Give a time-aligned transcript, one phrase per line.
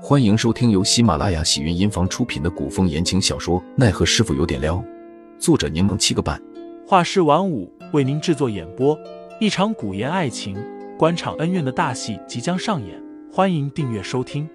[0.00, 4.76] 欢迎收听由喜马拉雅喜云音房出品的古风言情小说《奈何师傅有点撩》，
[5.40, 6.40] 作者柠檬七个半，
[6.86, 8.96] 画师晚舞为您制作演播。
[9.40, 10.56] 一场古言爱情、
[10.96, 14.48] 官场恩怨的大戏即将上演，欢迎订阅收听。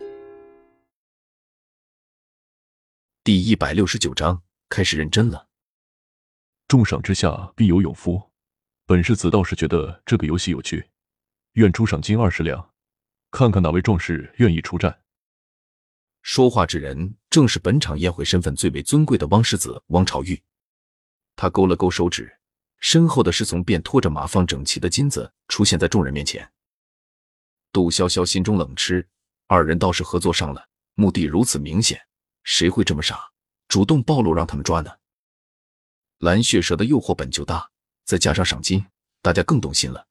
[3.21, 5.47] 第一百六十九章开始认真了。
[6.69, 8.31] 重赏之下必有勇夫，
[8.85, 10.85] 本世子倒是觉得这个游戏有趣，
[11.53, 12.69] 愿出赏金二十两，
[13.29, 15.03] 看看哪位壮士愿意出战。
[16.23, 20.41] 说话之人正是本场宴会身份最为尊贵的汪世子汪朝玉。
[21.36, 22.34] 他勾了勾手指，
[22.80, 26.49] 身后的侍从便拖着马放整齐的金子出现在众人面前。
[27.73, 29.08] 杜潇潇心中冷嗤，
[29.48, 31.99] 二人倒是合作上了，目的如此明显，
[32.44, 33.32] 谁会这么傻，
[33.68, 34.91] 主动暴露让他们抓呢？
[36.20, 37.70] 蓝血蛇的诱惑本就大，
[38.05, 38.85] 再加上赏金，
[39.21, 40.08] 大家更动心了。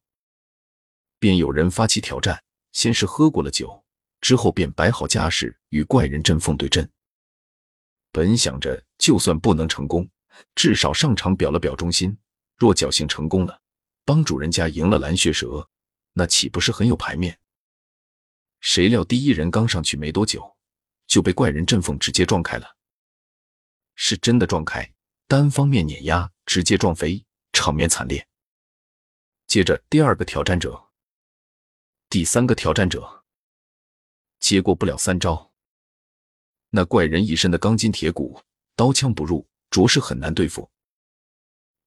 [1.19, 3.83] 便有人发起挑战，先是喝过了酒。
[4.23, 6.91] 之后便摆好架势与怪人阵凤对阵。
[8.11, 10.09] 本想着就算不能成功，
[10.55, 12.17] 至少上场表了表忠心。
[12.57, 13.61] 若侥幸成功了，
[14.05, 15.69] 帮主人家赢了蓝血蛇，
[16.13, 17.37] 那岂不是很有牌面？
[18.61, 20.57] 谁料第一人刚上去没多久，
[21.09, 22.77] 就被怪人阵凤直接撞开了。
[23.97, 24.95] 是真的撞开，
[25.27, 28.25] 单方面碾压，直接撞飞，场面惨烈。
[29.49, 30.91] 接着第二个挑战者，
[32.09, 33.22] 第三个挑战者。
[34.43, 35.53] 接过不了三招，
[36.71, 38.43] 那怪人一身的钢筋铁骨，
[38.75, 40.69] 刀枪不入，着实很难对付。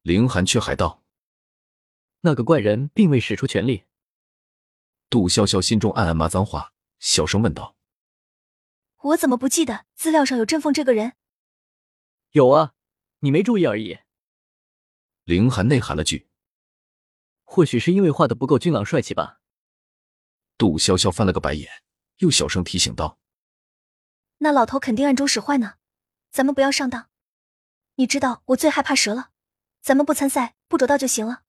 [0.03, 1.03] 凌寒却还道
[2.21, 3.83] ：“那个怪人并未使出全力。”
[5.11, 7.75] 杜潇潇心中暗暗骂脏话，小声问道
[9.03, 11.17] ：“我怎么不记得资料上有振凤这个人
[12.31, 12.73] ？”“有啊，
[13.19, 13.99] 你没注意而已。”
[15.25, 16.29] 凌寒内喊了句
[17.43, 19.41] ：“或许是因为画的不够俊朗帅气吧。”
[20.57, 21.84] 杜潇潇翻了个白眼。
[22.17, 23.19] 又小声提醒道
[24.39, 25.75] ：“那老头肯定暗中使坏呢，
[26.31, 27.09] 咱们不要上当。
[27.95, 29.31] 你知道我最害怕蛇了，
[29.81, 31.43] 咱们不参赛，不着道就行了。”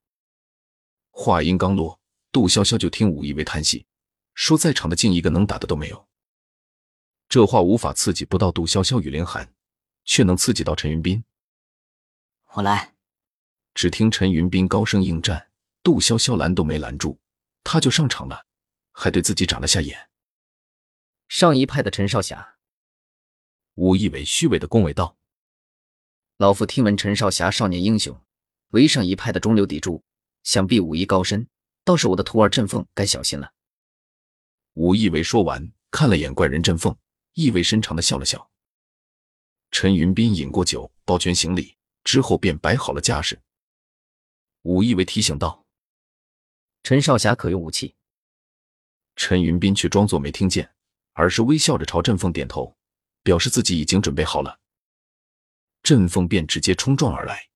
[1.10, 2.00] 话音刚落，
[2.30, 3.86] 杜潇潇就听武一为叹息，
[4.34, 6.06] 说：“在场的竟一个能打的都没有。”
[7.28, 9.52] 这话无法刺激不到杜潇潇与林寒，
[10.04, 11.24] 却能刺激到陈云斌。
[12.52, 12.94] 我来。
[13.74, 15.50] 只听陈云斌高声应战，
[15.82, 17.18] 杜潇潇拦都没拦住，
[17.62, 18.46] 他就上场了，
[18.92, 20.08] 还对自己眨了下眼。
[21.36, 22.56] 上一派的陈少侠，
[23.74, 25.18] 武义伟虚伪的恭维道
[26.38, 28.18] ：“老夫听闻陈少侠少年英雄，
[28.68, 30.02] 为上一派的中流砥柱，
[30.44, 31.46] 想必武艺高深，
[31.84, 33.52] 倒是我的徒儿振凤该小心了。”
[34.76, 36.96] 武义伟说完，看了眼怪人振凤，
[37.34, 38.50] 意味深长的笑了笑。
[39.70, 43.38] 陈云斌饮过酒，抱拳行礼，之后便摆好了架势。
[44.62, 45.66] 武义伟提醒道
[46.82, 47.94] ：“陈少侠可用武器？”
[49.16, 50.72] 陈云斌却装作没听见。
[51.16, 52.76] 而是微笑着朝振凤点头，
[53.22, 54.60] 表示自己已经准备好了。
[55.82, 57.48] 振凤便直接冲撞而来。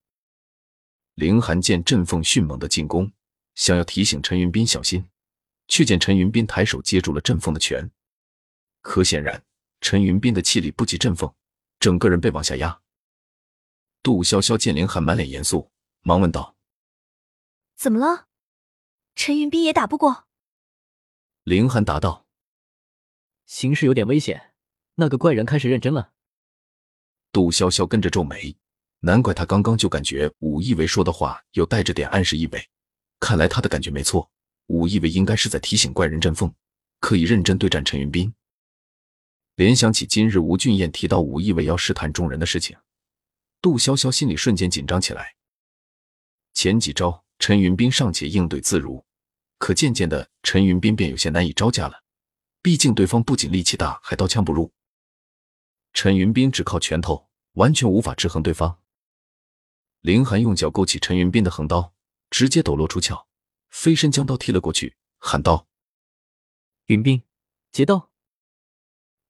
[1.15, 3.13] 凌寒见振凤迅猛的进攻，
[3.55, 5.07] 想要提醒陈云斌小心，
[5.69, 7.91] 却见陈云斌抬手接住了振凤的拳。
[8.81, 9.45] 可显然，
[9.83, 11.31] 陈云斌的气力不及振凤，
[11.79, 12.81] 整个人被往下压。
[14.03, 15.71] 杜潇潇见凌寒满脸严肃，
[16.01, 16.57] 忙问道
[17.77, 18.29] ：“怎么了？
[19.15, 20.25] 陈云斌也打不过？”
[21.45, 22.27] 凌寒答道。
[23.51, 24.53] 形势有点危险，
[24.95, 26.13] 那个怪人开始认真了。
[27.33, 28.57] 杜潇潇跟着皱眉，
[29.01, 32.65] 难怪他刚刚就感觉武义为说的话有带着点暗示意味。
[33.19, 34.31] 看来他的感觉没错，
[34.69, 36.55] 武义为应该是在提醒怪人振凤，
[37.01, 38.33] 可以认真对战陈云斌。
[39.57, 42.77] 联想起今日吴俊彦提到武义为要试探众人的事情，
[43.61, 45.35] 杜潇潇心里瞬间紧张起来。
[46.55, 49.05] 前几招陈云斌尚且应对自如，
[49.59, 52.05] 可渐渐的陈云斌便有些难以招架了。
[52.63, 54.73] 毕竟对方不仅力气大，还刀枪不入。
[55.93, 58.81] 陈云斌只靠拳头，完全无法制衡对方。
[60.01, 61.95] 林寒用脚勾起陈云斌的横刀，
[62.31, 63.27] 直接抖落出鞘，
[63.71, 65.69] 飞身将刀踢了过去，喊道
[66.87, 67.23] ：“云斌，
[67.73, 68.11] 接刀！”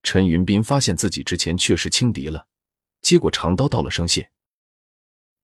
[0.02, 2.46] 陈云斌发现自己之前确实轻敌了，
[3.00, 4.30] 结果长刀到了声线。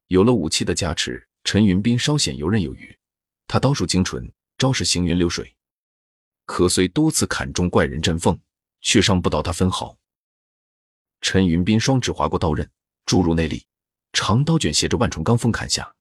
[0.09, 2.97] 有了武器的加持，陈云斌稍显游刃有余。
[3.49, 5.56] 他刀术精纯，招式行云流水。
[6.47, 8.41] 可虽多次砍中怪人振凤，
[8.81, 9.99] 却伤不到他分毫。
[11.21, 12.71] 陈云斌双指划过刀刃，
[13.05, 13.67] 注入内力，
[14.13, 15.95] 长刀卷携着万重罡风砍下。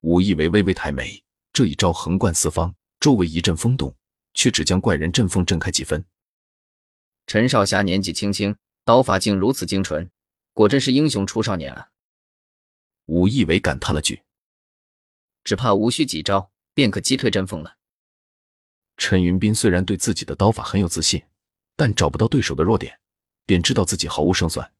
[0.00, 3.96] 武义为微微抬眉，这一招横贯四方，周围一阵风动，
[4.34, 6.04] 却只将怪人振凤震开几分。
[7.26, 10.10] 陈少侠年纪轻轻，刀法竟如此精纯，
[10.52, 11.88] 果真是英雄出少年啊！
[13.06, 14.22] 武义为感叹了句
[15.42, 17.76] ：“只怕无需几招，便可击退振凤了。”
[18.96, 21.22] 陈云斌虽然对自己的刀法很有自信，
[21.76, 22.98] 但找不到对手的弱点，
[23.46, 24.72] 便知道自己毫无胜算。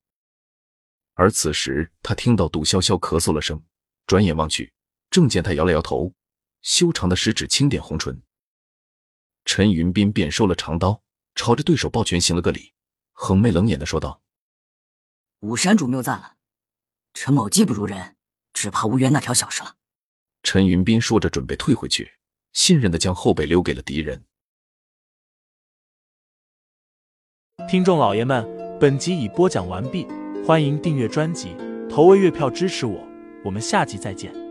[1.14, 3.62] 而此时，他听到杜潇潇咳嗽了声，
[4.06, 4.72] 转眼望去，
[5.10, 6.14] 正见他摇了摇头，
[6.62, 8.22] 修长的食指轻点红唇。
[9.44, 11.02] 陈云斌便收了长刀，
[11.34, 12.72] 朝着对手抱拳行了个礼，
[13.12, 14.22] 横眉冷眼的说道
[15.40, 16.36] ：“武山主谬赞了，
[17.12, 18.16] 陈某技不如人，
[18.52, 19.76] 只怕无缘那条小蛇了。”
[20.44, 22.12] 陈云斌说着，准备退回去，
[22.52, 24.24] 信任的将后背留给了敌人。
[27.68, 28.44] 听众老爷们，
[28.80, 30.06] 本集已播讲完毕，
[30.44, 31.56] 欢迎订阅专辑，
[31.88, 33.06] 投喂月票支持我，
[33.44, 34.41] 我们下集再见。